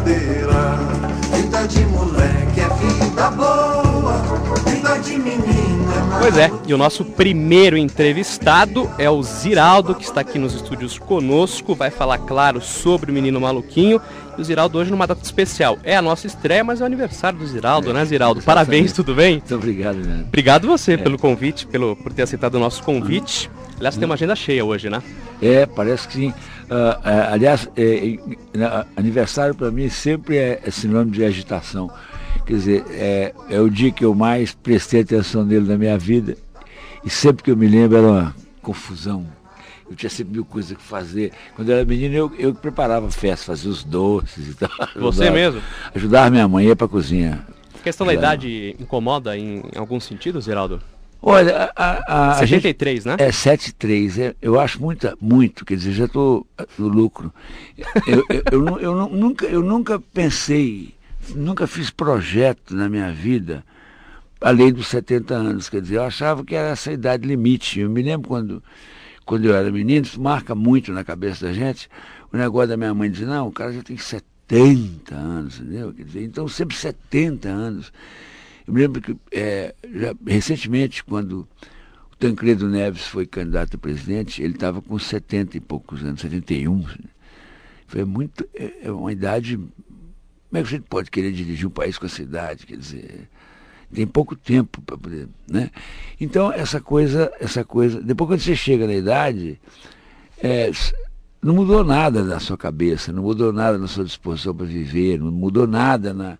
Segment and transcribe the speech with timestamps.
[0.00, 0.78] brincadeira.
[1.34, 4.14] Vida de moleque é vida boa,
[4.66, 10.04] vida de menino é Pois é, e o nosso primeiro entrevistado é o Ziraldo, que
[10.04, 14.00] está aqui nos estúdios conosco, vai falar, claro, sobre o Menino Maluquinho.
[14.36, 15.78] E o Ziraldo hoje numa data especial.
[15.82, 18.42] É a nossa estreia, mas é o aniversário do Ziraldo, É, né, Ziraldo?
[18.42, 19.34] Parabéns, tudo bem?
[19.34, 20.24] Muito obrigado, Leandro.
[20.26, 23.50] Obrigado você pelo convite, pelo, por ter aceitado o nosso convite.
[23.78, 25.02] Aliás, tem uma agenda cheia hoje, né?
[25.40, 26.34] É, parece que sim.
[26.70, 31.90] Ah, aliás, é, é, aniversário para mim sempre é, é sinônimo de agitação.
[32.46, 36.36] Quer dizer, é, é o dia que eu mais prestei atenção nele na minha vida.
[37.04, 39.26] E sempre que eu me lembro era uma confusão.
[39.90, 41.32] Eu tinha sempre mil coisas que fazer.
[41.56, 44.70] Quando eu era menino, eu, eu preparava festa, fazia os doces e tal.
[44.94, 45.62] Você Ajudava- mesmo?
[45.92, 47.44] Ajudava minha mãe a ir para cozinha.
[47.74, 50.80] A questão da idade incomoda em algum sentido, Ziraldo?
[51.22, 53.14] Olha, a, a, a gente, 73, né?
[53.18, 54.18] É 7,3.
[54.18, 56.46] É, eu acho muita, muito, quer dizer, já estou
[56.78, 57.32] no lucro.
[58.06, 60.94] Eu, eu, eu eu nu- nunca, eu nunca pensei,
[61.34, 63.64] nunca fiz projeto na minha vida
[64.40, 65.68] além dos 70 anos.
[65.68, 67.80] Quer dizer, eu achava que era essa idade limite.
[67.80, 68.62] Eu me lembro quando,
[69.26, 71.88] quando eu era menino, isso marca muito na cabeça da gente,
[72.32, 75.92] o negócio da minha mãe dizer, não, o cara já tem 70 anos, entendeu?
[75.92, 77.92] Quer dizer, então sempre 70 anos.
[78.66, 81.48] Eu me lembro que é, já, recentemente, quando
[82.12, 86.84] o Tancredo Neves foi candidato a presidente, ele estava com 70 e poucos anos, 71.
[87.86, 88.46] Foi muito.
[88.54, 89.56] É, é uma idade.
[89.56, 92.66] Como é que a gente pode querer dirigir um país com essa idade?
[92.66, 93.28] Quer dizer,
[93.92, 95.28] tem pouco tempo para poder.
[95.48, 95.70] Né?
[96.20, 98.00] Então, essa coisa, essa coisa.
[98.00, 99.60] Depois quando você chega na idade,
[100.42, 100.70] é,
[101.42, 105.32] não mudou nada na sua cabeça, não mudou nada na sua disposição para viver, não
[105.32, 106.38] mudou nada na.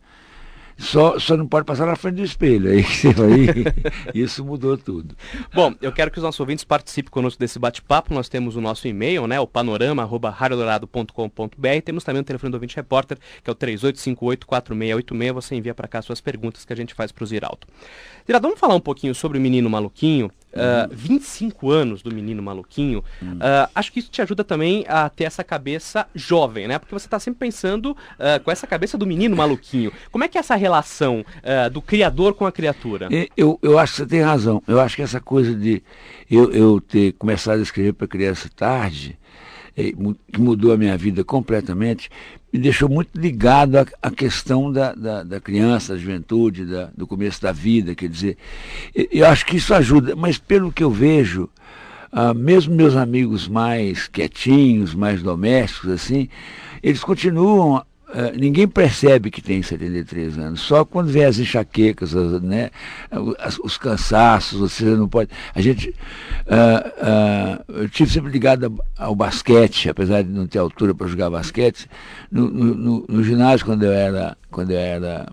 [0.80, 2.70] Só, só não pode passar na frente do espelho.
[2.70, 2.80] Aí,
[3.14, 3.64] vai-
[4.14, 5.14] isso mudou tudo.
[5.54, 8.14] Bom, eu quero que os nossos ouvintes participem conosco desse bate-papo.
[8.14, 9.38] Nós temos o nosso e-mail, né?
[9.38, 11.82] O panorama.radiodorado.com.br.
[11.84, 15.32] Temos também o telefone do ouvinte repórter, que é o 3858-4686.
[15.32, 17.66] Você envia para cá suas perguntas que a gente faz para o Ziraldo.
[18.26, 20.30] Ziraldo, vamos falar um pouquinho sobre o Menino Maluquinho.
[20.54, 23.04] Ah, 25 anos do Menino Maluquinho.
[23.40, 26.78] Ah, acho que isso te ajuda também a ter essa cabeça jovem, né?
[26.78, 29.92] Porque você está sempre pensando ah, com essa cabeça do Menino Maluquinho.
[30.10, 33.08] Como é que é essa relação ah, do criador com a criatura?
[33.36, 34.62] Eu, eu acho que você tem razão.
[34.66, 35.82] Eu acho que essa coisa de
[36.30, 39.18] eu, eu ter começado a escrever para criança tarde,
[39.76, 39.92] eh,
[40.32, 42.10] que mudou a minha vida completamente,
[42.52, 47.06] me deixou muito ligado à, à questão da, da, da criança, da juventude, da- do
[47.06, 47.94] começo da vida.
[47.94, 48.36] Quer dizer,
[48.94, 51.48] eu acho que isso ajuda, mas pelo que eu vejo,
[52.12, 56.28] ah, mesmo meus amigos mais quietinhos, mais domésticos, assim,
[56.82, 57.82] eles continuam.
[58.12, 62.70] Ah, ninguém percebe que tem 73 anos, só quando vem as enxaquecas, as, né,
[63.38, 65.30] as- os cansaços, você não pode.
[65.54, 65.94] A gente.
[66.48, 71.30] ah, ah, eu tive sempre ligado ao basquete, apesar de não ter altura para jogar
[71.30, 71.88] basquete.
[72.30, 75.26] No, no- no- ginásio, quando eu era, quando eu era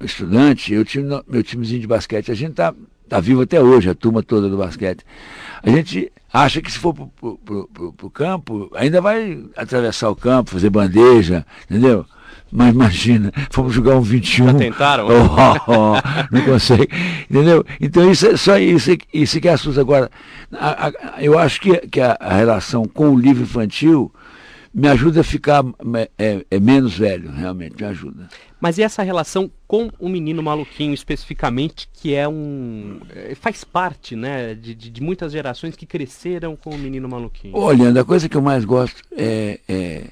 [0.00, 2.30] estudante, eu tinha meu timezinho de basquete.
[2.30, 2.74] A gente tá,
[3.08, 5.04] tá vivo até hoje, a turma toda do basquete.
[5.62, 7.38] A gente acha que se for pro-
[7.96, 12.04] pro campo, ainda vai atravessar o campo, fazer bandeja, entendeu?
[12.52, 14.46] Mas imagina, fomos jogar um 21.
[14.46, 15.06] Já tentaram?
[15.08, 15.94] Oh, oh,
[16.30, 16.88] não consegue.
[17.28, 17.64] Entendeu?
[17.80, 19.80] Então isso é só isso, isso que assusta.
[19.80, 20.10] Agora,
[20.52, 24.12] a- a- eu acho que, que a, a relação com o livro infantil
[24.74, 25.64] me ajuda a ficar
[26.18, 28.28] é, é menos velho, realmente, me ajuda.
[28.60, 32.98] Mas e essa relação com o menino maluquinho especificamente, que é um.
[33.14, 37.56] eh, faz parte, né, de, de, de muitas gerações que cresceram com o menino maluquinho.
[37.56, 40.04] Olhando, a coisa que eu mais gosto é, é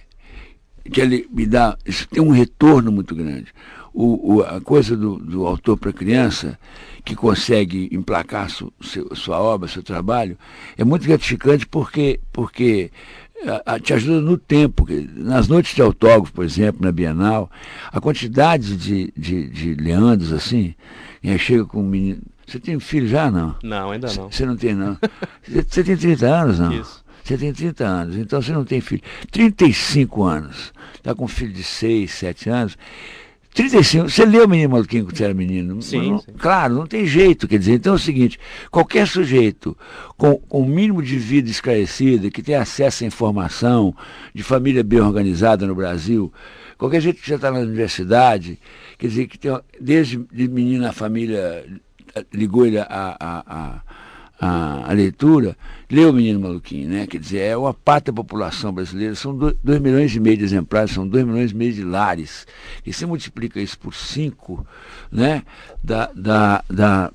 [0.90, 1.76] que ele me dá.
[1.84, 3.46] Isso tem um retorno muito grande.
[3.94, 6.58] O, o- a coisa do, do autor para criança,
[7.04, 10.36] que consegue emplacar su, seu- sua obra, seu trabalho,
[10.78, 12.90] é muito gratificante porque, porque
[13.82, 14.84] te ajuda no tempo.
[14.86, 17.50] que Nas noites de autógrafo, por exemplo, na Bienal,
[17.90, 20.74] a quantidade de, de, de Leandros, assim,
[21.22, 22.22] e aí chega com um menino.
[22.46, 23.56] Você tem filho já, não?
[23.62, 24.30] Não, ainda não.
[24.30, 24.98] Você não tem, não.
[25.42, 26.72] Você você tem 30 anos, não?
[26.72, 27.02] Isso.
[27.24, 29.02] Você tem 30 anos, então você não tem filho.
[29.30, 30.72] 35 anos.
[30.94, 32.76] Está com um filho de 6, 7 anos.
[33.54, 35.82] 35, você leu o Menino Maluquinho quando você era menino?
[35.82, 36.32] Sim, Não- sim.
[36.38, 37.46] Claro, não tem jeito.
[37.46, 38.38] Quer dizer, então é o seguinte:
[38.70, 39.76] qualquer sujeito
[40.16, 43.94] com com o mínimo de vida esclarecida, que tem acesso à informação,
[44.34, 46.32] de família bem organizada no Brasil,
[46.78, 48.58] qualquer gente que já está na universidade,
[48.96, 51.66] quer dizer, que tem, desde de menino a família
[52.14, 53.16] eh, ligou ele a, a,
[53.46, 53.82] a,
[54.40, 55.56] a, a leitura,
[55.92, 57.06] leu o Menino Maluquinho, né?
[57.06, 60.92] Quer dizer, é uma parte da população brasileira, são 2 milhões e meio de exemplares,
[60.92, 62.46] são 2 milhões e meio de lares.
[62.84, 64.66] E você multiplica isso por 5,
[65.10, 65.42] né?
[65.84, 67.12] Da, da, da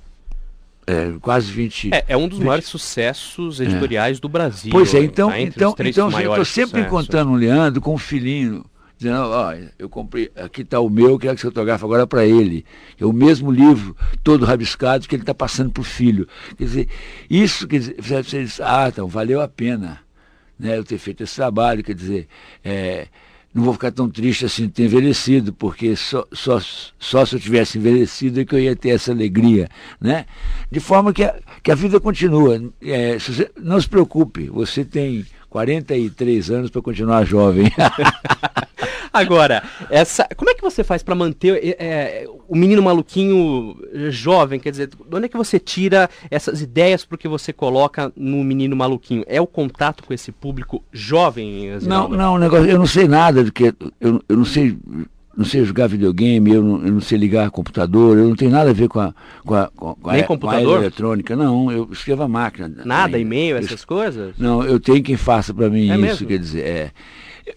[0.86, 1.90] é, quase 20.
[1.92, 4.72] É, é um dos maiores sucessos editoriais do Brasil.
[4.72, 8.64] Pois é, então, tá então, então eu estou sempre encontrando um Leandro com um filhinho
[8.98, 12.66] dizendo, ó, eu comprei, aqui está o meu, quero que você autografe agora para ele.
[13.00, 16.28] É o mesmo livro, todo rabiscado, que ele está passando para o filho.
[16.58, 16.90] Quer dizer,
[17.30, 20.00] isso, dizer, você diz, ah, então, valeu a pena
[20.60, 22.28] né, eu ter feito esse trabalho, quer dizer,
[22.64, 23.08] é,
[23.54, 26.60] não vou ficar tão triste assim de ter envelhecido, porque só, só,
[27.00, 30.26] só se eu tivesse envelhecido é que eu ia ter essa alegria, né?
[30.72, 32.62] De forma que a, que a vida continua.
[32.82, 37.72] É, se você, não se preocupe, você tem 43 anos para continuar jovem.
[39.12, 43.76] Agora, essa, como é que você faz para manter é, é, o menino maluquinho
[44.10, 44.60] jovem?
[44.60, 48.44] Quer dizer, de onde é que você tira essas ideias para que você coloca no
[48.44, 49.24] menino maluquinho?
[49.28, 51.78] É o contato com esse público jovem?
[51.84, 54.78] Não, não, negócio, eu não sei nada do que eu, eu não sei
[55.38, 58.72] não sei jogar videogame, eu não, eu não sei ligar computador, eu não tenho nada
[58.72, 59.14] a ver com a,
[59.46, 60.78] com a, com a, Nem computador?
[60.78, 62.74] a eletrônica, não, eu escrevo a máquina.
[62.84, 64.36] Nada, e-mail, essas coisas?
[64.40, 66.28] Não, eu tenho quem faça para mim É isso, mesmo?
[66.28, 66.92] quer dizer, é.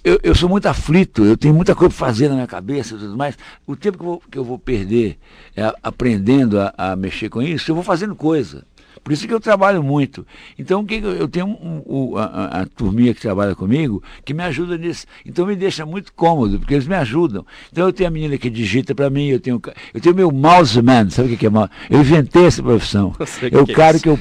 [0.05, 2.99] Eu, eu sou muito aflito, eu tenho muita coisa para fazer na minha cabeça e
[2.99, 3.37] tudo mais.
[3.67, 5.19] O tempo que eu vou, que eu vou perder
[5.57, 8.65] é, aprendendo a, a mexer com isso, eu vou fazendo coisa.
[9.02, 10.26] Por isso que eu trabalho muito.
[10.58, 14.76] Então, que eu, tenho um, um, a, a, turminha que trabalha comigo que me ajuda
[14.76, 15.06] nisso.
[15.25, 17.44] Então, me deixa muito cômodo, porque eles me ajudam.
[17.73, 19.61] Então, eu tenho a menina que digita para mim, eu tenho
[19.94, 21.70] eu tenho meu mouse man, sabe o que é mouse?
[21.88, 23.12] Eu inventei essa profissão.
[23.50, 24.19] É o é cara que eu,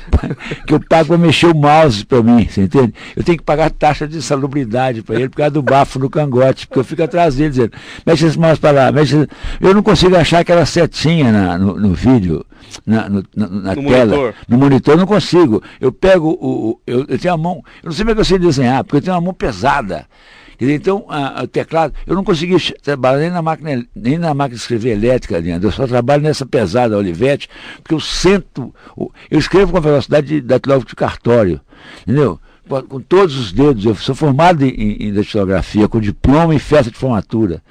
[0.65, 2.93] que eu pago para mexer o mouse para mim, você entende?
[3.15, 6.67] Eu tenho que pagar taxa de insalubridade para ele por causa do bafo no cangote,
[6.67, 7.71] porque eu fico atrás dele dizendo,
[8.05, 9.15] mexe esse mouse para lá, mexe.
[9.17, 9.27] esse-"
[9.59, 12.45] Eu não consigo achar aquela setinha na- no, no vídeo,
[12.85, 14.05] na, no- na, na No tela.
[14.15, 14.33] monitor.
[14.47, 15.63] No monitor eu não consigo.
[15.79, 16.69] Eu pego o.
[16.71, 17.63] o- eu, eu tenho a mão.
[17.83, 20.05] Eu não sei como é que eu sei desenhar, porque eu tenho uma mão pesada.
[20.59, 21.05] Dizer, Então,
[21.41, 25.37] o teclado, eu não consegui trabalhar nem na máquina, nem na máquina de escrever elétrica,
[25.37, 25.69] Leandro.
[25.69, 27.47] Eu só trabalho nessa pesada Olivetti,
[27.81, 28.75] porque eu sento.
[29.31, 31.61] Eu escrevo com a velocidade de datilógrafo de cartório.
[32.01, 32.37] Entendeu?
[32.69, 34.69] Com- todos os dedos, eu sou formado em,
[35.07, 37.61] em, datilografia, com diploma em festa de formatura.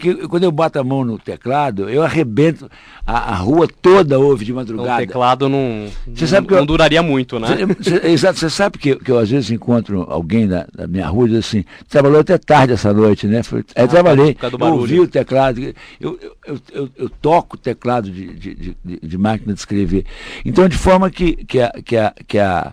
[0.00, 2.68] Que, quando eu bato a mão no teclado, eu arrebento,
[3.06, 5.06] a, a rua toda ouve de Então, o madrugada.
[5.06, 5.86] teclado não,
[6.26, 7.48] sabe que não eu- duraria muito, né?
[8.04, 11.30] Exato, você sabe que, que eu às vezes encontro alguém da, da minha rua e
[11.30, 13.42] diz assim, trabalhou até tarde essa noite, né?
[13.44, 17.58] Falei, é, Ah, trabalhei, eu ouvi o teclado, eu, eu, eu, eu, eu toco o
[17.58, 20.04] teclado de, de, de, de- de máquina de escrever.
[20.44, 22.72] Então, de forma que, que, a, que, a, que, a,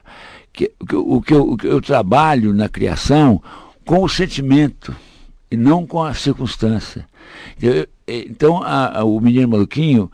[0.60, 3.42] que, que o, que eu, que eu trabalho na criação
[3.86, 4.94] com o sentimento
[5.50, 7.08] e não com a circunstância.
[7.62, 10.12] Eu- eu- então, a- a- o menino maluquinho,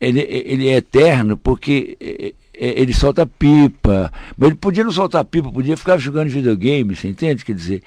[0.00, 5.52] ele, ele é eterno porque eh, ele solta pipa, mas ele podia não soltar pipa,
[5.52, 7.44] podia ficar jogando videogame, você entende?
[7.44, 7.82] Quer dizer,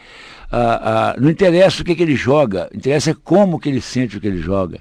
[0.51, 4.22] ah, ah, não interessa o que, que ele joga, interessa como que ele sente o
[4.22, 4.80] que ele joga.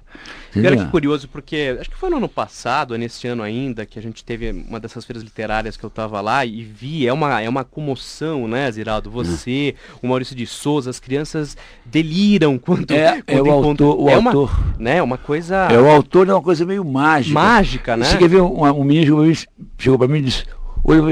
[0.51, 0.79] Entendeu?
[0.79, 4.03] que curioso, porque acho que foi no ano passado, é nesse ano ainda, que a
[4.03, 7.49] gente teve uma dessas feiras literárias que eu tava lá e vi, é uma, é
[7.49, 9.11] uma comoção, né, Ziraldo?
[9.11, 14.01] Você, o Maurício de Souza, as crianças deliram quando, É, é quando o encontram- autor,
[14.05, 14.75] o é uma, autor.
[14.79, 17.35] né, uma coisa É, o autor é uma coisa meio mágica.
[17.39, 18.07] mágica, né?
[18.07, 19.33] Você quer ver um, um menino
[19.79, 20.45] chegou para mim e disse,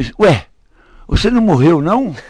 [0.00, 0.46] disse, ué,
[1.08, 2.14] você não morreu, não?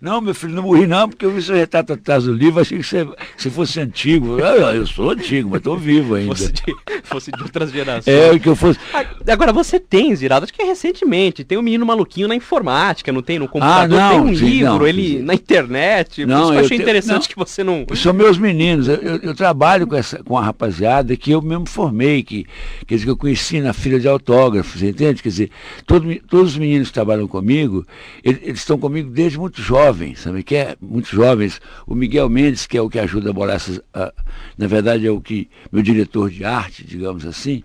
[0.00, 2.76] Não, meu filho, não morri não, porque eu vi seu retrato atrás do livro, achei
[2.78, 3.06] que você,
[3.36, 4.38] você fosse antigo.
[4.38, 6.34] Eu, eu sou antigo, mas estou vivo ainda.
[6.34, 6.62] fosse de,
[7.02, 8.06] fosse de outras gerações.
[8.14, 8.78] É, que eu fosse...
[8.92, 13.10] Ah, Agora, você tem, Ziraldo, acho que é recentemente, tem um menino maluquinho na informática,
[13.10, 15.22] não tem no computador, não, tem um sim, livro, não, ele sim.
[15.22, 17.28] na internet, por Não, isso que eu achei tenho- interessante não.
[17.28, 17.86] que você não...
[17.94, 21.66] São meus meninos, eu, eu- eu trabalho com, essa, com a rapaziada que eu mesmo
[21.66, 22.46] formei, que,
[22.86, 25.22] quer dizer, que eu conheci na fila de autógrafos, entende?
[25.22, 25.50] Quer dizer,
[25.86, 27.86] todo, todos os meninos que trabalham comigo,
[28.22, 30.42] eles, eles estão comigo desde muito jovens, sabe?
[30.42, 31.60] Que é muito jovens.
[31.86, 33.80] O Miguel Mendes, que é o que ajuda a bolar essas.
[33.94, 34.12] a-
[34.58, 35.48] na verdade, é o que.
[35.70, 37.62] meu diretor de arte, digamos assim.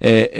[0.00, 0.30] é,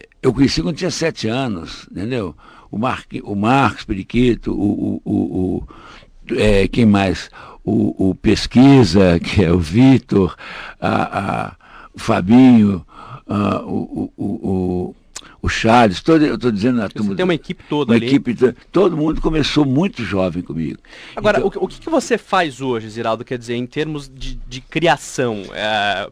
[0.00, 2.34] é, eu conheci quando tinha sete anos, entendeu?
[2.70, 5.66] O, Marque, o Marcos Periquito, o, o, o, o-
[6.36, 7.30] é, quem mais?
[7.64, 10.34] O, o Pesquisa, que é o Vitor,
[10.80, 11.56] a, a-
[11.94, 12.84] o Fabinho,
[13.28, 14.96] a, o, o, o,
[15.46, 17.10] o, Charles, todo, eu estou dizendo na turma.
[17.10, 18.06] Você tem uma equipe toda uma ali.
[18.06, 20.78] equipe, to- todo mundo começou muito jovem comigo.
[21.14, 24.10] Agora, Então- o, que- o que, que você faz hoje, Ziraldo, quer dizer, em termos
[24.12, 25.42] de, de criação?
[25.52, 26.08] É,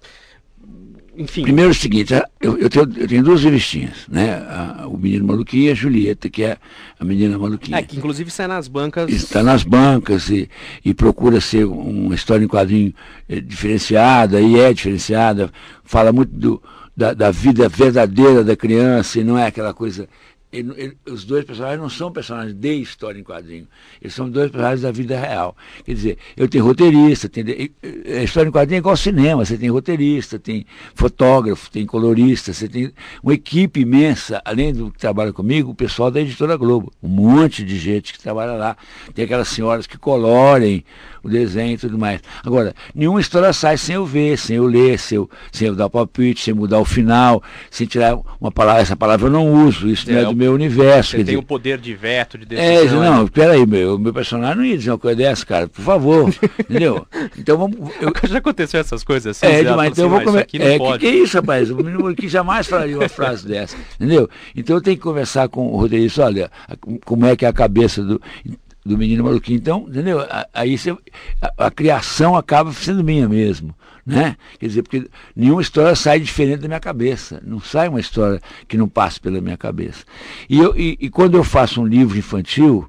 [1.17, 4.35] Enfim, Primeiro é o seguinte, a- eu, eu tenho, eu tenho duas revistinhas, né?
[4.49, 6.59] A- o Menino Maluquinho e a Julieta, que é
[6.99, 7.79] a Menina Maluquinha.
[7.79, 9.09] é, que inclusive sai nas bancas...
[9.13, 10.51] Está nas bancas e,
[10.85, 12.93] e procura ser uma história em quadrinho
[13.29, 15.53] eh, diferenciada, e é diferenciada,
[15.85, 16.61] fala muito do,
[16.97, 20.09] da, da vida verdadeira da criança, e não é aquela coisa
[20.55, 23.67] ele, ele, os dois personagens não são personagens de história em quadrinho.
[24.01, 25.57] Eles são dois personagens da vida real.
[25.85, 27.45] Quer dizer, eu tenho roteirista, tem,
[28.07, 29.45] a história em quadrinho é igual ao cinema.
[29.45, 34.99] Você tem roteirista, tem fotógrafo, tem colorista, você tem uma equipe imensa, além do que
[34.99, 36.93] trabalha comigo, o pessoal da Editora Globo.
[37.03, 38.77] Um monte de gente que trabalha lá.
[39.13, 40.85] Tem aquelas senhoras que colorem
[41.25, 42.21] o desenho e tudo mais.
[42.45, 45.87] Agora, nenhuma história sai sem eu ver, sem eu ler, sem eu, sem eu dar
[45.87, 48.83] o palpite, sem mudar o final, sem tirar uma palavra.
[48.83, 51.13] Essa palavra eu não uso, isso é, não é do meu universo.
[51.13, 53.03] Você tem dizer, o poder de veto, de decisão.
[53.03, 56.35] É, não, peraí, meu, meu personagem não ia dizer uma coisa dessa, cara, por favor.
[56.61, 57.07] entendeu?
[57.39, 57.79] Então vamos.
[58.01, 58.13] Eu...
[58.29, 59.47] Já aconteceu essas coisas assim?
[59.47, 60.41] É, demais, então eu vou comer.
[60.41, 60.59] É, que,
[60.99, 61.71] que é isso, rapaz?
[61.71, 64.29] O menino que jamais falaria uma frase dessa, entendeu?
[64.55, 66.51] Então eu tenho que conversar com o roteirista, olha,
[67.05, 68.21] como é que é a cabeça do
[68.85, 69.57] do menino maluquinho.
[69.57, 70.19] Então, entendeu?
[70.53, 70.91] Aí você,
[71.41, 73.75] a, a, criação acaba sendo minha mesmo.
[74.07, 74.37] Né?
[74.59, 77.41] Quer dizer, porque nenhuma história sai diferente da minha cabeça.
[77.45, 80.05] Não sai uma história que não passe pela minha cabeça.
[80.49, 82.87] E, eu, e, e quando eu faço um livro infantil,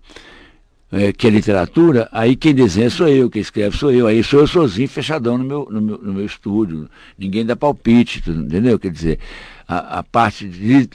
[0.91, 4.07] é, que é literatura, aí quem desenha sou eu, quem escreve sou eu.
[4.07, 6.89] Aí sou eu sozinho, fechadão no meu, no meu, no meu estúdio.
[7.17, 8.77] Ninguém dá palpite, entendeu?
[8.77, 9.19] Quer dizer,
[9.67, 10.89] a, a, parte de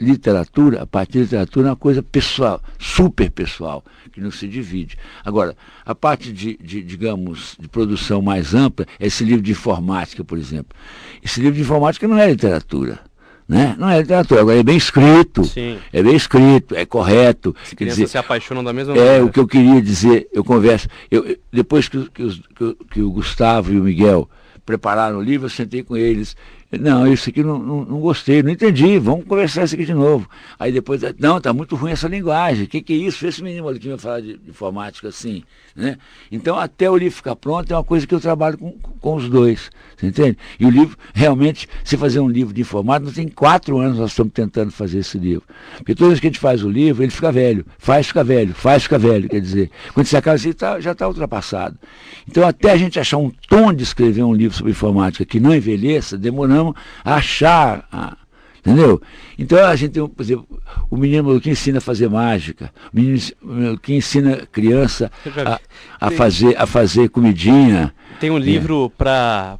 [0.00, 4.96] literatura, a parte de literatura é uma coisa pessoal, super pessoal, que não se divide.
[5.24, 10.22] Agora, a parte de, de, digamos, de produção mais ampla, é esse livro de informática,
[10.22, 10.76] por exemplo.
[11.22, 13.00] Esse livro de informática não é literatura.
[13.48, 13.74] Né?
[13.76, 15.78] Não é literatura, agora é bem escrito, Sim.
[15.92, 17.54] é bem escrito, é correto.
[17.62, 19.18] As quer dizer, se apaixonam da mesma é, maneira.
[19.18, 20.88] É o que eu queria dizer, eu converso.
[21.10, 24.30] Eu, depois que, que, os, que, que o Gustavo e o Miguel
[24.64, 26.36] prepararam o livro, eu sentei com eles
[26.80, 30.28] não, isso aqui não, não, não, gostei, não entendi, vamos conversar isso aqui de novo.
[30.58, 33.26] Aí depois, não, está muito ruim essa linguagem, o que, que é isso?
[33.26, 35.42] Esse menino aqui me falar de, de informática assim.
[35.76, 35.98] Né?
[36.30, 39.28] Então, até o livro ficar pronto, é uma coisa que eu trabalho com, com os
[39.28, 40.38] dois, você entende?
[40.58, 44.32] E o livro, realmente, se fazer um livro de informática, tem quatro anos nós estamos
[44.32, 45.44] tentando fazer esse livro.
[45.76, 48.54] Porque toda vez que a gente faz o livro, ele fica velho, faz fica velho,
[48.54, 51.78] faz fica velho, quer dizer, quando você acaba assim, tá, já está ultrapassado.
[52.26, 55.54] Então, até a gente achar um tom de escrever um livro sobre informática que não
[55.54, 57.86] envelheça, demoramos precisamos achar.
[57.90, 58.16] A,
[58.64, 59.02] entendeu?
[59.36, 60.46] Então a gente tem, por exemplo,
[60.88, 65.10] o menino que ensina a fazer mágica, o menino que ensina a criança
[65.44, 67.92] a, a, fazer, a fazer comidinha.
[68.20, 68.96] Tem um livro é.
[68.96, 69.58] para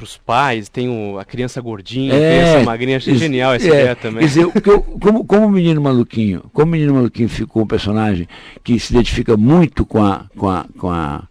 [0.00, 3.66] os pais, tem o, a criança gordinha, é, a criança magrinha, achei é, genial essa
[3.66, 4.20] é, ideia também.
[4.20, 8.28] Quer dizer, eu, como, como o menino maluquinho, como o menino maluquinho ficou um personagem
[8.62, 11.22] que se identifica muito com, a, com, a, com, a,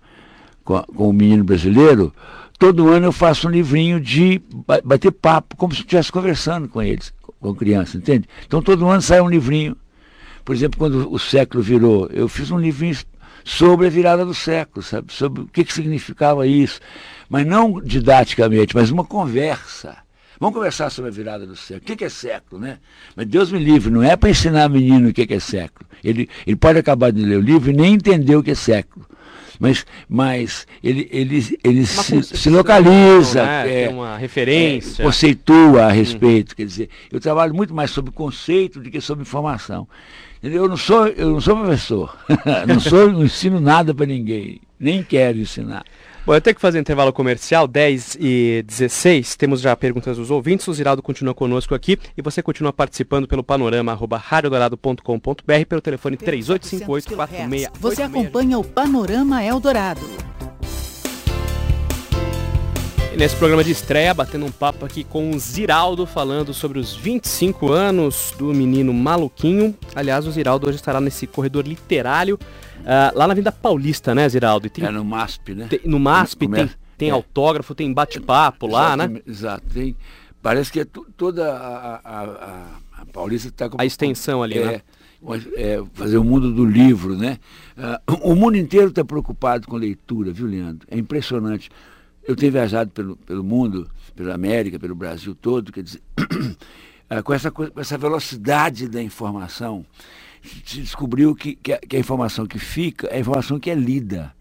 [0.64, 2.14] com, a, com o menino brasileiro,
[2.58, 4.42] todo ano eu faço um livrinho de
[4.84, 8.28] bater papo, como se estivesse conversando com eles, com criança, entende?
[8.46, 9.76] Então todo ano sai um livrinho.
[10.44, 12.98] Por exemplo, quando o século virou, eu fiz um livrinho
[13.44, 15.12] sobre a virada do século, sabe?
[15.14, 16.80] Sobre o que, que significava isso.
[17.30, 19.98] Mas não didaticamente, mas uma conversa.
[20.40, 21.94] Vamos conversar sobre a virada do século.
[21.94, 22.78] O que, é século, né?
[23.16, 25.88] Mas Deus me livre, não é para ensinar menino o que, que é século.
[26.04, 29.06] Ele, ele pode acabar de ler o livro e nem entender o que é século
[29.60, 33.84] mas, mas ele, ele, ele se, se, localiza, né?
[33.84, 35.02] é, uma referência.
[35.02, 36.52] É, conceitua a respeito.
[36.52, 36.56] Hum.
[36.58, 39.88] Quer dizer, eu trabalho muito mais sobre conceito do que sobre informação.
[40.42, 42.16] Eu não sou, eu não sou professor,
[42.68, 45.84] não, sou, não ensino nada para ninguém, nem quero ensinar.
[46.28, 49.38] Bom, eu tenho que fazer um intervalo comercial, 10 e 16.
[49.38, 50.68] Temos já perguntas dos ouvintes.
[50.68, 56.18] O Ziraldo continua conosco aqui e você continua participando pelo panorama arroba radiodorado.com.br pelo telefone
[56.18, 60.02] 3858 Você acompanha o Panorama Eldorado.
[63.18, 67.72] Nesse programa de estreia, batendo um papo aqui com o Ziraldo, falando sobre os 25
[67.72, 69.76] anos do menino maluquinho.
[69.96, 72.40] Aliás, o Ziraldo hoje estará nesse corredor literário
[72.88, 74.70] Uh, lá na Vinda Paulista, né, Ziraldo?
[74.70, 75.68] Tem, é no MASP, né?
[75.68, 77.12] Tem, no MASP tem, tem é.
[77.12, 79.22] autógrafo, tem bate-papo lá, né?
[79.28, 79.94] Exato, tem.
[80.42, 80.86] Parece que é
[81.18, 83.82] toda a, a, a, a Paulista está com.
[83.82, 84.82] A extensão ali, é, né?
[85.58, 87.40] É, fazer o mundo do livro, né?
[88.08, 90.88] Uh, o mundo inteiro está preocupado com leitura, viu, Leandro?
[90.90, 91.70] É impressionante.
[92.28, 97.34] Eu tenho viajado pelo, pelo mundo, pela América, pelo Brasil todo, quer dizer, uh, com,
[97.34, 99.86] essa, com essa velocidade da informação
[100.66, 103.76] se descobriu que, que a, que, a, informação que fica é a informação que é
[103.76, 104.36] lida.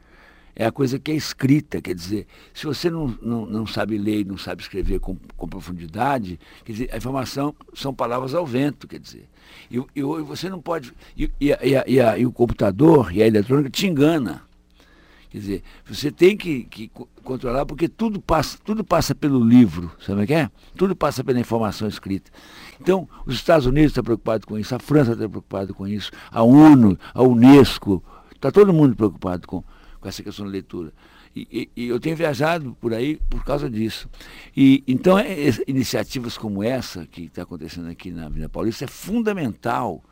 [0.58, 4.20] É a coisa que é escrita, quer dizer, se você não, não, não sabe ler
[4.20, 8.88] e não sabe escrever com, com profundidade, quer dizer, a informação são palavras ao vento,
[8.88, 9.28] quer dizer.
[9.70, 10.94] E, e você não pode.
[11.14, 11.48] E, e,
[11.86, 14.42] e, a, e, o computador e a eletrônica te engana.
[15.36, 16.90] Quer dizer, você tem que, que,
[17.22, 20.50] controlar porque tudo passa, tudo passa pelo livro, sabe o que é?
[20.74, 22.30] Tudo passa pela informação escrita.
[22.80, 26.42] Então, os Estados Unidos estão preocupados com isso, a França está preocupada com isso, a
[26.42, 28.02] ONU, a Unesco,
[28.34, 29.62] está todo mundo preocupado com,
[30.00, 30.90] com essa questão da leitura.
[31.34, 34.08] E, e, e, eu tenho viajado por aí por causa disso.
[34.56, 38.88] E então é, é, iniciativas como essa que está acontecendo aqui na Avenida Paulista é
[38.88, 40.02] fundamental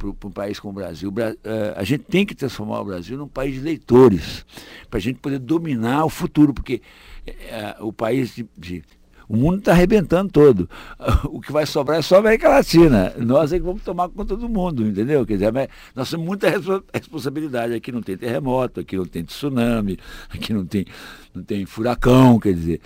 [0.00, 1.12] para um país como o Brasil.
[1.18, 4.46] Eh, a gente tem que transformar o Brasil num país de leitores,
[4.88, 6.80] para a gente poder dominar o futuro, porque
[7.26, 8.82] é, o país de, de
[9.30, 10.68] o mundo está arrebentando todo.
[11.30, 13.14] O que vai sobrar é só a América Latina.
[13.16, 15.24] Nós é que vamos tomar conta do mundo, entendeu?
[15.24, 16.48] Quer dizer, nós temos muita
[16.92, 17.72] responsabilidade.
[17.74, 19.96] Aqui não tem terremoto, aqui não tem tsunami,
[20.28, 20.84] aqui não tem,
[21.32, 22.80] não tem furacão, quer dizer.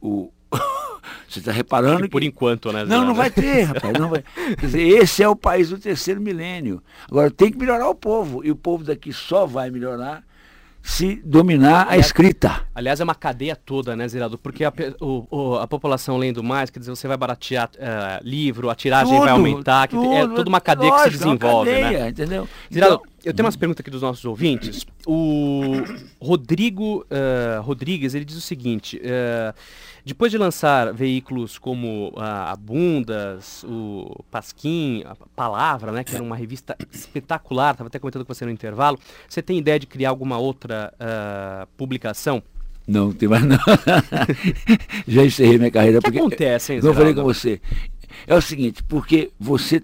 [0.00, 0.32] O,
[1.28, 2.84] você está reparando que, Por enquanto, né?
[2.84, 3.92] Não, não vai ter, rapaz.
[3.98, 4.24] Não vai.
[4.58, 6.82] Quer dizer, esse é o país do terceiro milênio.
[7.08, 8.44] Agora tem que melhorar o povo.
[8.44, 10.22] E o povo daqui só vai melhorar
[10.84, 12.60] se dominar a escrita.
[12.74, 14.36] Aliás, é uma cadeia toda, né, Ziraldo?
[14.36, 18.68] Porque a, o, o, a população lendo mais, quer dizer, você vai baratear uh, livro,
[18.68, 21.80] a tiragem tudo, vai aumentar, tudo, é toda uma cadeia lógico, que se desenvolve, uma
[21.80, 22.08] cadeia, né?
[22.10, 22.48] Entendeu?
[22.70, 24.86] Ziraldo, então, eu tenho umas perguntas aqui dos nossos ouvintes.
[25.06, 25.72] O
[26.20, 29.54] Rodrigo uh, Rodrigues, ele diz o seguinte: uh,
[30.04, 36.22] depois de lançar veículos como uh, a Bundas, o Pasquim, a Palavra, né, que era
[36.22, 40.10] uma revista espetacular, estava até comentando com você no intervalo, você tem ideia de criar
[40.10, 40.92] alguma outra
[41.76, 42.42] publicação?
[42.86, 43.56] Não, tem mais não.
[45.08, 45.98] Já encerrei minha carreira.
[45.98, 47.60] O que porque, acontece, hein, Não falei com você.
[48.26, 49.82] É o seguinte, porque você,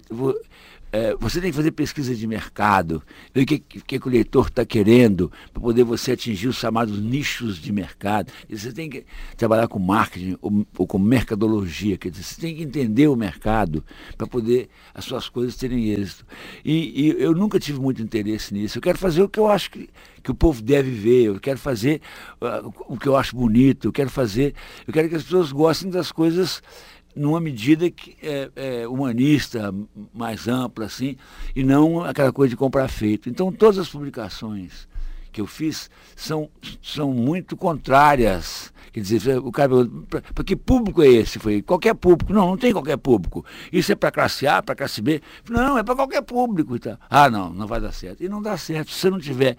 [0.91, 3.01] é, você tem que fazer pesquisa de mercado,
[3.33, 6.99] ver o que, que, que o leitor está querendo, para poder você atingir os chamados
[6.99, 8.31] nichos de mercado.
[8.49, 9.05] E você tem que
[9.37, 13.83] trabalhar com marketing ou, ou, com mercadologia, quer dizer, você tem que entender o mercado
[14.17, 16.25] para poder as suas coisas terem êxito.
[16.65, 18.77] E, e, eu nunca tive muito interesse nisso.
[18.77, 19.89] Eu quero fazer o que eu acho que,
[20.21, 22.01] que o povo deve ver, eu quero fazer
[22.41, 24.53] uh, o que eu acho bonito, eu quero fazer,
[24.85, 26.61] eu quero que as pessoas gostem das coisas
[27.15, 29.73] numa medida que é, é, humanista,
[30.13, 31.17] mais ampla, assim,
[31.55, 33.29] e não aquela coisa de comprar feito.
[33.29, 34.87] Então, todas as publicações
[35.31, 36.49] que eu fiz são,
[36.81, 38.73] são muito contrárias.
[38.91, 39.73] Quer dizer, o cara
[40.33, 41.39] para que público é esse?
[41.39, 42.33] Foi qualquer público.
[42.33, 43.45] Não, não tem qualquer público.
[43.71, 45.21] Isso é para classe A, para classe B.
[45.49, 46.75] Não, é para qualquer público.
[46.75, 46.97] Então.
[47.09, 48.21] Ah, não, não vai dar certo.
[48.21, 48.91] E não dá certo.
[48.91, 49.55] Se você não tiver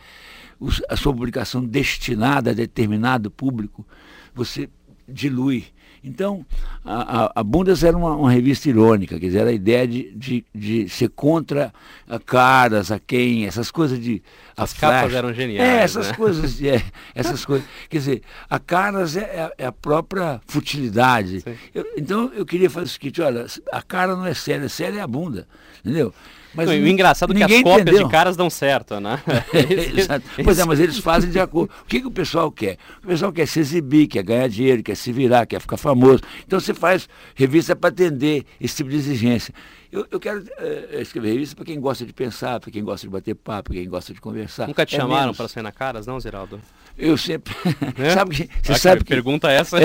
[0.88, 3.86] a sua publicação destinada a determinado público,
[4.34, 4.68] você
[5.08, 5.64] dilui
[6.04, 6.44] então,
[6.84, 10.10] a, a, a Bundas era uma, uma, revista irônica, quer dizer, era a ideia de,
[10.12, 11.72] de, de ser contra
[12.08, 14.20] a caras, a quem, essas coisas de...
[14.56, 16.14] As capas eram geniais, É, essas né?
[16.14, 16.82] coisas, é,
[17.14, 17.66] essas coisas.
[17.88, 21.44] Quer dizer, a caras é, é, é a própria futilidade.
[21.72, 25.02] Eu, então, eu queria fazer o seguinte, olha, a cara não é séria, séria é
[25.02, 25.46] a bunda,
[25.80, 26.12] entendeu?
[26.54, 28.04] Mas não, o engraçado é que as cópias entendeu.
[28.04, 29.20] de caras dão certo, né?
[29.96, 30.24] Exato.
[30.44, 31.72] Pois é, mas eles fazem de acordo.
[31.82, 32.76] O que, que o pessoal quer?
[33.02, 36.20] O pessoal quer se exibir, quer ganhar dinheiro, quer se virar, quer ficar famoso.
[36.46, 39.54] Então você faz revista para atender esse tipo de exigência.
[39.90, 43.10] Eu, eu quero é, escrever revista para quem gosta de pensar, para quem gosta de
[43.10, 44.66] bater papo, para quem gosta de conversar.
[44.66, 46.60] Nunca te é chamaram para sair na caras, não, Zeraldo?
[46.96, 47.54] Eu sempre.
[47.98, 48.10] É?
[48.14, 49.10] sabe que, você ah, sabe que...
[49.10, 49.78] Pergunta essa?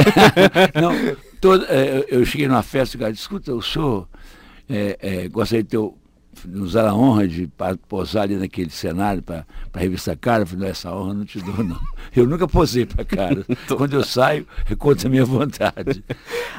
[0.80, 0.94] não,
[1.42, 4.08] todo, é, eu cheguei numa festa e o cara disse, escuta, eu sou.
[4.70, 5.78] É, é, gostaria de ter
[6.46, 7.50] nos dar a honra de
[7.88, 11.64] posar ali naquele cenário para a revista Cara, eu falei, essa honra não te dou,
[11.64, 11.80] não.
[12.16, 13.46] Eu nunca posei para Cara.
[13.68, 16.04] Quando eu saio, é contra a minha vontade.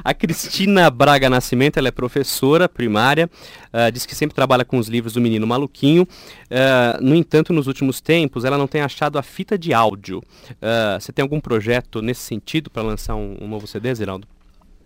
[0.03, 3.29] A Cristina Braga Nascimento, ela é professora primária,
[3.73, 6.03] uh, diz que sempre trabalha com os livros do Menino Maluquinho.
[6.03, 10.19] Uh, no entanto, nos últimos tempos, ela não tem achado a fita de áudio.
[10.19, 14.27] Uh, você tem algum projeto nesse sentido para lançar um, um, novo CD, Zeraldo?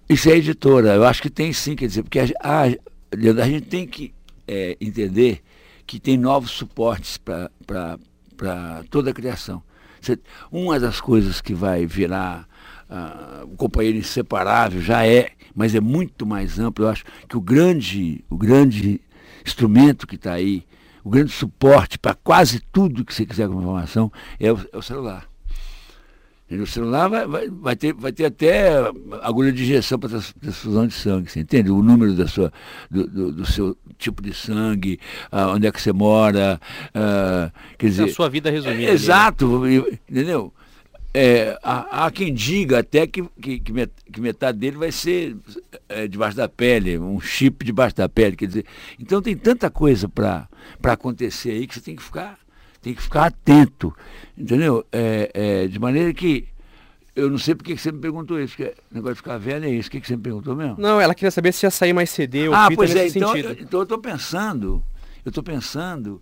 [0.08, 3.62] Isso é editora, eu acho que tem sim, quer dizer, porque a, a, a gente
[3.62, 4.12] tem que
[4.46, 5.42] é, entender
[5.86, 7.48] que tem novos suportes para
[8.90, 9.62] toda a criação.
[10.50, 12.48] Uma das coisas que vai virar
[12.90, 16.84] uh, o companheiro inseparável já é, mas é muito mais amplo.
[16.84, 19.00] Eu acho que o grande, o grande
[19.44, 20.64] instrumento que está aí,
[21.04, 24.82] o grande suporte para quase tudo que você quiser com informação é o, é o
[24.82, 25.31] celular.
[26.60, 28.72] O celular vai, vai, vai, ter, vai ter até
[29.22, 31.70] agulha de injeção para transfusão de sangue, você entende?
[31.70, 32.52] O número da sua,
[32.90, 34.98] do, do, do seu tipo de sangue,
[35.32, 38.04] uh, onde é que você mora, uh, quer dizer...
[38.04, 38.90] A sua vida resumida.
[38.90, 39.62] É, exato,
[40.10, 40.52] entendeu?
[41.14, 45.36] É, há, há, quem diga até que, que, que metade dele vai ser
[45.88, 48.64] é, debaixo da pele, um chip debaixo da pele, quer dizer...
[48.98, 50.48] Então tem tanta coisa para
[50.82, 52.41] acontecer aí que você tem que ficar
[52.82, 53.94] tem que ficar atento,
[54.36, 54.84] entendeu?
[54.92, 56.48] É, é, de maneira que
[57.14, 59.66] eu não sei porque que você me perguntou isso, porque o negócio de ficar velho
[59.66, 59.88] é isso.
[59.88, 60.76] O que, que você me perguntou mesmo?
[60.78, 63.52] Não, ela queria saber se ia sair mais CD ou ah, pois é, então, eu,
[63.52, 64.82] então eu estou pensando,
[65.24, 66.20] eu estou pensando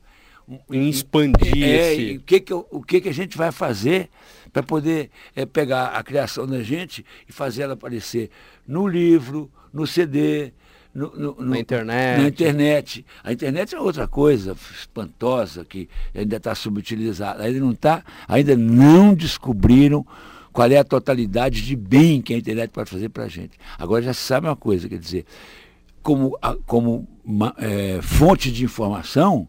[0.70, 2.16] em expandir é, esse...
[2.16, 4.10] o que que, o que que a gente vai fazer
[4.52, 8.30] para poder é, pegar a criação da gente e fazer ela aparecer
[8.66, 10.52] no livro, no CD,
[10.94, 12.20] no, no, na internet.
[12.20, 13.06] Na internet.
[13.22, 17.44] A internet é outra coisa espantosa que ainda está subutilizada.
[17.44, 20.04] Ainda não tá, ainda não descobriram
[20.52, 23.58] qual é a totalidade de bem que a internet pode fazer para a gente.
[23.78, 25.24] Agora já sabe uma coisa, quer dizer,
[26.02, 29.46] como, como uma, é, fonte de informação,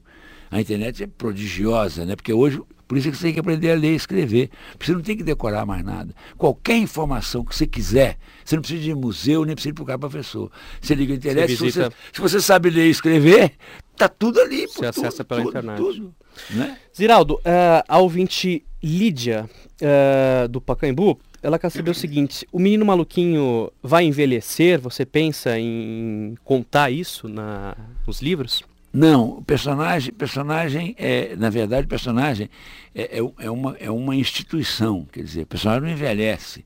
[0.51, 2.13] A internet é prodigiosa, né?
[2.13, 4.49] Porque hoje, por isso é que você tem que aprender a ler e escrever.
[4.73, 6.13] Porque você não tem que decorar mais nada.
[6.37, 10.51] Qualquer informação que você quiser, você não precisa de museu, nem precisa procurar professor.
[10.81, 13.53] Você liga a internet, Você se, você, se você sabe ler e escrever,
[13.95, 14.67] tá tudo ali.
[14.67, 15.77] Você acessa tudo, pela tudo, internet.
[15.77, 16.13] Tudo,
[16.49, 16.77] né?
[16.93, 19.49] Ziraldo, eh, a ouvinte Lídia,
[19.79, 24.81] eh, do Pacaembu, ela quer saber o seguinte, o menino maluquinho vai envelhecer?
[24.81, 27.73] Você pensa em contar isso na,
[28.05, 28.69] nos livros?
[28.93, 32.49] Não, personagem, personagem é, na verdade, personagem
[32.93, 36.65] é, é, é uma, é uma instituição, quer dizer, personagem não envelhece.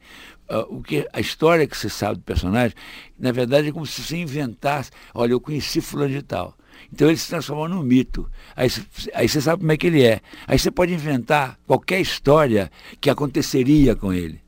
[0.49, 2.75] Ah, o que, a história que você sabe do personagem,
[3.19, 6.57] na verdade, é como se você inventasse, olha, eu conheci fulano de tal.
[6.91, 8.27] Então ele se transforma num mito.
[8.55, 8.69] Aí,
[9.13, 10.19] aí você sabe como é que ele é.
[10.47, 14.39] Aí você pode inventar qualquer história que aconteceria com ele.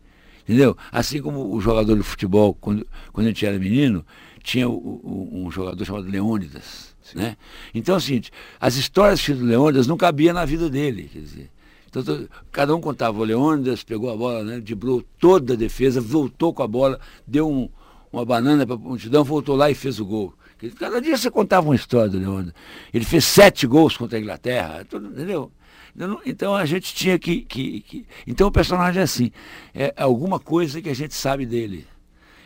[0.44, 0.76] Entendeu?
[0.92, 4.06] Assim como o jogador de futebol, quando, quando a gente era menino,
[4.44, 6.96] tinha o- o- um jogador chamado Leônidas.
[7.16, 7.38] Né?
[7.74, 11.10] Então é o seguinte, as histórias do Leônidas não cabiam na vida dele.
[11.12, 11.50] Quer dizer,
[11.90, 16.54] então, cada um contava o Leônidas, pegou a bola, né, driblou toda a defesa, voltou
[16.54, 17.70] com a bola, deu um-
[18.12, 20.34] uma banana para a multidão, voltou lá e fez o gol.
[20.80, 22.54] Cada dia você contava uma história do Leônidas.
[22.94, 25.52] Ele fez sete gols contra a Inglaterra, tudo, entendeu?
[25.98, 29.32] Eu não- Então a gente tinha que, que- que- Então o personagem é assim.
[29.74, 31.86] É alguma coisa que a gente sabe dele.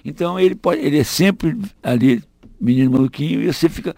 [0.03, 0.81] Então ele pode.
[0.81, 2.23] Ele é sempre ali,
[2.59, 3.95] menino maluquinho, e você fica.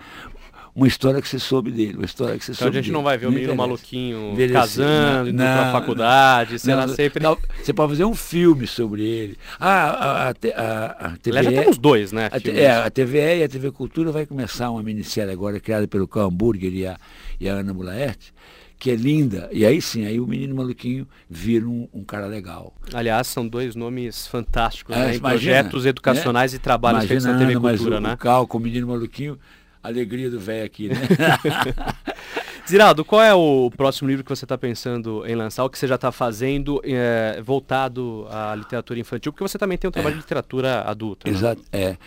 [0.76, 2.94] Uma história que você soube dele, uma história que você Então a soube gente dele.
[2.98, 4.54] não vai ver o menino maluquinho Envelhecer.
[4.60, 7.22] casando, indo pra faculdade, será sempre...
[7.22, 9.38] não, você pode fazer um filme sobre ele.
[9.60, 12.28] Ah, a, a, a, a TVE, já temos dois, né?
[12.32, 12.60] a, filmes.
[12.60, 16.28] é, a TVE e a TV Cultura vai começar uma minissérie agora criada pelo Carl
[16.30, 16.98] Hamburger e a,
[17.40, 18.34] e a Ana Mulaerte,
[18.80, 19.48] que é linda.
[19.52, 22.74] E aí sim, aí o menino maluquinho vira um, um cara legal.
[22.92, 25.06] Aliás, são dois nomes fantásticos, É, né?
[25.18, 28.14] Imagina, projetos educacionais e trabalhos feitos na TV Ana, mas Cultura, o, né?
[28.14, 30.96] o Cal com o menino maluquinho, a alegria do velho aqui, né?
[32.68, 35.86] Ziraldo, qual é o próximo livro que você está pensando em lançar, o que você
[35.86, 39.34] já está fazendo eh, voltado à literatura infantil?
[39.34, 41.30] Porque você também tem um trabalho de literatura adulta.
[41.30, 41.36] né?
[41.36, 41.98] Exato, é.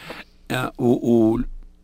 [0.49, 1.35] É, o,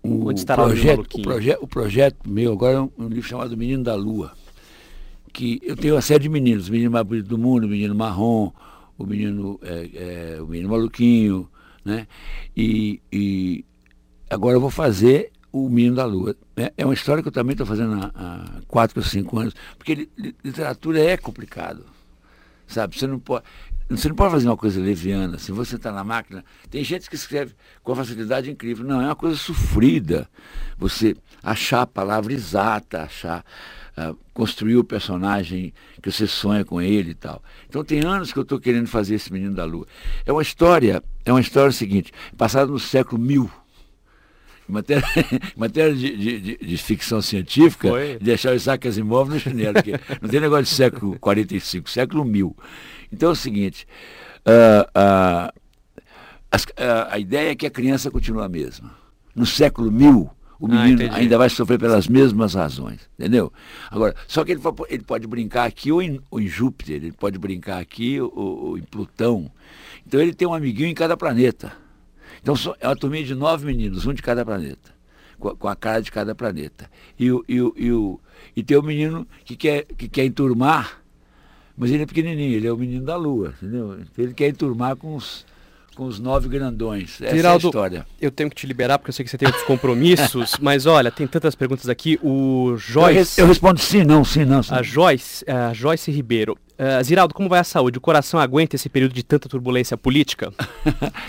[0.02, 3.84] o, o, projeto, o, proje o projeto meu agora é um, um livro chamado Menino
[3.84, 4.32] da Lua.
[5.32, 7.94] Que eu tenho uma série de meninos, o menino mais bonito do mundo, o menino
[7.94, 8.52] marrom,
[8.96, 11.48] o menino, é, é, o menino maluquinho,
[11.84, 12.06] né?
[12.56, 13.64] E, e
[14.30, 16.34] agora eu vou fazer o Menino da Lua.
[16.56, 19.54] É, é uma história que eu também estou fazendo há, há quatro ou cinco anos,
[19.76, 21.84] porque li- li- literatura é complicado
[22.72, 22.98] sabe?
[22.98, 23.44] Você não pode,
[23.88, 25.38] você não pode fazer uma coisa leviana.
[25.38, 28.84] Se você está na máquina, tem gente que escreve com facilidade incrível.
[28.84, 30.28] Não, é uma coisa sofrida.
[30.78, 33.44] Você achar a palavra exata, achar,
[33.96, 37.42] ah, construir o personagem que você sonha com ele e tal.
[37.68, 39.86] Então tem anos que eu estou querendo fazer esse Menino da Lua.
[40.24, 43.50] É uma história, é uma história seguinte, passada no século mil.
[44.72, 45.04] Em matéria,
[45.54, 48.18] matéria de, de- de- de ficção científica, Foi.
[48.18, 52.56] deixar o Isaac Asimov no chinelo, porque não tem negócio de século 45, século 1000.
[53.12, 53.86] Então é o seguinte,
[54.46, 55.54] ah, ah,
[56.50, 58.90] as- ah, a ideia é que a criança continua a mesma.
[59.36, 61.20] No século 1000, o Ah, menino entendi.
[61.20, 63.52] ainda vai sofrer pelas mesmas razões, entendeu?
[63.90, 67.38] Agora, só que ele, ele pode brincar aqui ou em, ou em Júpiter, ele pode
[67.38, 69.50] brincar aqui ou, ou em Plutão.
[70.06, 71.72] Então ele tem um amiguinho em cada planeta.
[72.40, 74.90] Então é uma turminha de nove meninos, um de cada planeta,
[75.38, 76.88] com a, cara de cada planeta.
[77.18, 78.20] E, o, e, o, e, o,
[78.56, 81.00] e tem o menino que quer, que quer enturmar,
[81.76, 83.94] mas ele é pequenininho, ele é o menino da lua, entendeu?
[84.00, 85.44] Então ele quer enturmar com os,
[85.96, 87.20] com os nove grandões.
[87.20, 88.06] Essa Geraldo, é a história.
[88.20, 91.10] Eu tenho que te liberar porque eu sei que você tem outros compromissos, mas olha,
[91.10, 92.18] tem tantas perguntas aqui.
[92.22, 94.62] O Eu, Joyce, res- eu respondo sim, não, sim, não.
[94.62, 94.74] Sim.
[94.74, 96.56] a Joyce, a Joyce Ribeiro.
[96.84, 97.98] Ah, Ziraldo, como vai a saúde?
[97.98, 100.52] O coração aguenta esse período de tanta turbulência política?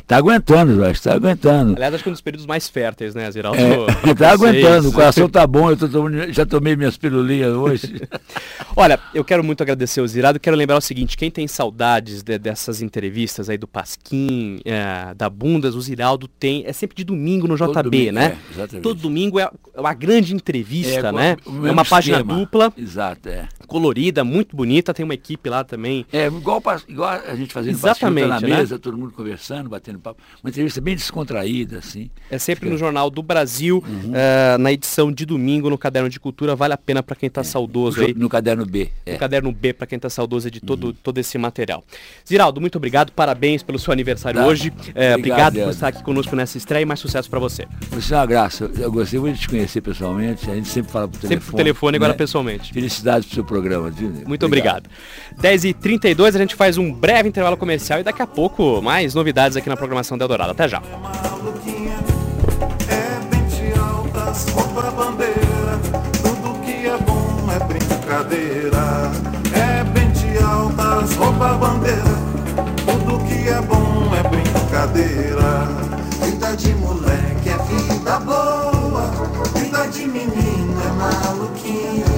[0.06, 1.76] Tá aguentando, Jorge, tá aguentando.
[1.76, 3.58] Aliás, acho que é um dos períodos mais férteis, né, Ziraldo?
[3.58, 5.88] É, tá Vocês- aguentando, o coração tá bom, eu tô
[6.32, 8.02] já tomei minhas pirulinhas hoje.
[8.76, 10.40] Olha, eu quero muito agradecer o Zirado.
[10.40, 15.30] Quero lembrar o seguinte: quem tem saudades de- dessas entrevistas aí do Pasquim, é, da
[15.30, 16.64] Bundas, o Ziraldo tem.
[16.66, 18.38] É sempre de domingo no JB, domingo, né?
[18.50, 18.84] é, exatamente.
[18.84, 21.38] Todo domingo é uma grande entrevista, né?
[21.46, 22.40] o É uma página esquema.
[22.40, 23.48] dupla, Exato, é.
[23.68, 24.94] colorida, muito bonita.
[24.94, 26.06] Tem uma equipe lá também.
[26.12, 28.48] É, igual, igual a gente fazendo Exatamente, tá né?
[28.48, 30.22] na mesa, todo mundo conversando, batendo papo.
[30.44, 32.10] Uma entrevista bem descontraída, assim.
[32.30, 36.56] É sempre no Jornal do Brasil, é, na edição de domingo, no Caderno de Cultura.
[36.56, 38.14] Vale a pena para quem tá saudoso aí.
[38.14, 38.90] No caderno B.
[39.06, 39.16] É.
[39.18, 41.84] caderno B, para quem está saudoso de todo, todo esse material.
[42.28, 44.48] Ziraldo, muito obrigado, parabéns pelo seu aniversário Tá.
[44.48, 44.72] hoje.
[44.96, 47.68] É, Obrigado, obrigado por estar aqui conosco nessa estreia e mais sucesso para você.
[47.92, 48.70] Você é uma graça.
[48.78, 50.50] Eu gostei muito de te conhecer pessoalmente.
[50.50, 51.36] A gente sempre fala por telefone.
[51.40, 52.18] Sempre por telefone, agora né?
[52.18, 52.74] pessoalmente.
[52.74, 54.12] Felicidades pro seu programa, viu?
[54.26, 54.90] Muito obrigado.
[55.42, 59.70] 10h32, a gente faz um breve intervalo comercial e daqui a pouco mais novidades aqui
[59.70, 60.52] na programação da Eldorado.
[60.52, 60.82] Até já.
[76.22, 79.12] Vida de moleque é vida boa.
[79.56, 80.82] Vida de menina
[81.66, 82.13] é.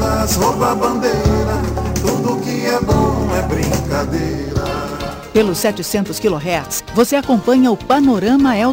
[0.00, 1.14] Pente altas, roupa bandeira.
[2.00, 4.50] Tudo que é bom é brincadeira.
[5.32, 8.68] Pelos 700 kHz, você acompanha o Panorama Eldorado.